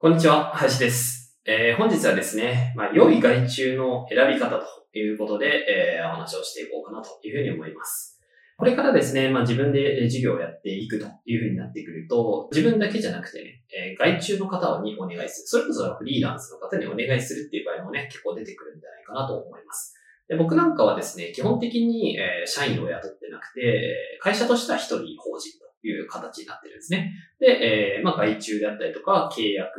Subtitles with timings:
[0.00, 4.60] こんにちは林です、えー本日はですね、まあ、良い外注の選び方
[4.92, 8.16] ということで、えーお話をしていこうかなというふうに思います
[8.56, 15.46] これからですね、まあ自分でえー事業をやっていくというふうになってくると、自分だけじゃなくてね、えー外注の方にお願いする。
[15.48, 19.94] それこそフリーランスの方にお願いするっていう場合もね、結構出てくるんじゃないかなと思います。
[20.28, 27.12] で僕なんかはですね、基本的に、え社員を雇ってなくて、会社としては一人法人という形になってるんですね。
[27.38, 29.70] で、えーまあ外注であったりとか、契約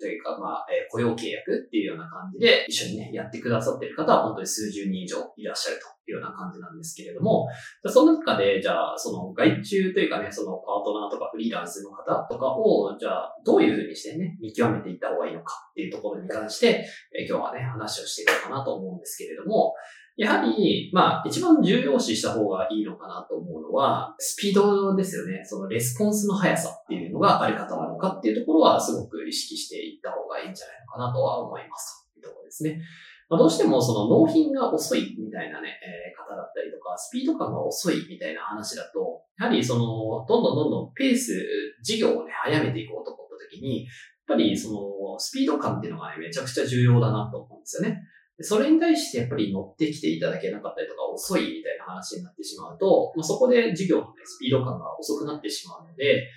[0.00, 7.48] というか、まあ、えー雇用契約っていうような感じで一緒にね、やってくださってる方は本当に数十人以上いらっしゃるというような感じなんですけれども、
[7.86, 16.84] その中で、じゃあ、その外注というかね、そのパートナーとかフリーランスの方とかを、じゃあ、どういうふうにしてね、見極めていった方がいいのかっていうところに関して、
[17.18, 19.74] えー今日はね、話をしていこうかなと思うんですけれども、
[20.16, 25.42] やはり、まあ、一番重要視した方がいいのかなと思うのは、スピードですよね。
[25.44, 32.08] そのレスポンスの速さっていうのがある方なのかっていうところは、すごく意識していった方がいいんじゃないのかなとは思います。
[32.14, 32.80] というところですね。
[33.28, 41.32] まあ、どうしてもその納品が遅いみたいなね、えー方だったりとか、スピード感が遅いみたいな話だと、やはりその、どんどんどんどんペース、
[41.82, 43.90] 事業をね、早めていこうと思った時に、やっ
[44.26, 48.02] ぱりその、スピード感っていうのがね、めちゃくちゃ重要だなと思うんですよね。
[48.40, 56.28] それに対してやっぱり乗ってきていただけなかったりとか遅いみたいな話になってしまうと、まあ、そこで事業の、ね、スピード感が遅くなってしまうので、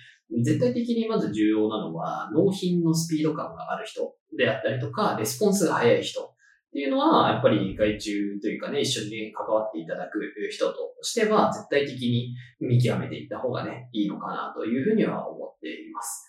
[0.42, 16.27] 絶対的にまず重要なのは、納品のスピード感がある人であったりとか、レスポンスが早い人っていうのは、やっぱり外注というかね、一緒に、関わっていただく人としては、絶対的に見極めていった方がね、いいのかなというふうには思っています。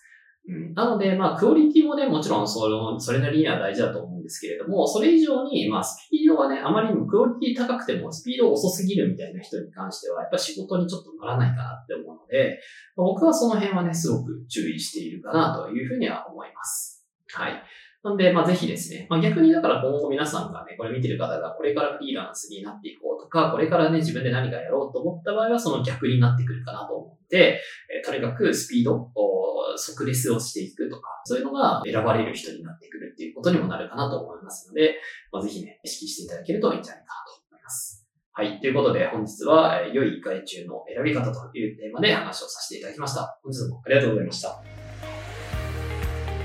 [0.50, 12.58] うん、なので、まあ、クオリティもね、もちろんその、それなりには大事だと思うんですけれども、それ以上に、まあ、スピードがね、あまりにもクオリティ高くても、スピード遅すぎるみたいな人に関しては、やっぱ仕事にちょっと乗らないかなって思うので、
[12.96, 17.06] 僕はその辺はね、すごく注意しているかなというふうには思います。
[17.32, 17.62] はい。
[18.02, 27.60] なんで、まあ、ぜひですね、まあ、逆にだから今後皆さんがね、これ見てる方がこれからフリーランスになっていこうとか、これからね、自分で何かやろうと思った場合は、その逆になってくるかなと思って、
[27.94, 29.39] えとにかくスピード、お
[29.80, 35.00] 即レスをしていくとか、そういうのが選ばれる人になってくるっていうことにもなるかなと思いますので、
[35.32, 38.06] まあ、ぜひね、意識していただけるといいんじゃないかなと思います。
[38.32, 38.60] はい。
[38.60, 43.40] ということで、本日は、えー良い外注の選び方というテーマで話をさせていただきました。
[43.42, 44.62] 本日もありがとうございました。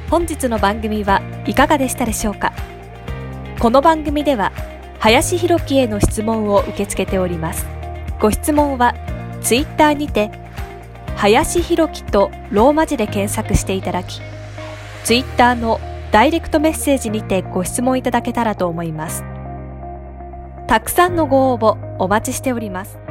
[0.10, 2.54] 本日の番組はいかがでしたでしょうか？
[3.60, 4.52] この番組では
[5.00, 7.66] 林博樹への質問を受け付けております
[8.20, 8.94] ご質問は
[9.42, 10.30] ツイッターにて
[11.18, 14.22] 林博樹とローマ字で検索していただき
[15.04, 15.80] ツイッターの
[16.12, 19.24] ダイレクトメッセージにてご質問いただけたらと思います。
[20.68, 23.05] たくさんのご応募お待ちしております。